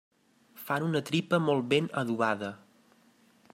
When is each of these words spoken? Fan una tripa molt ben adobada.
Fan 0.61 0.85
una 0.85 1.01
tripa 1.09 1.39
molt 1.49 1.69
ben 1.75 1.91
adobada. 2.03 2.53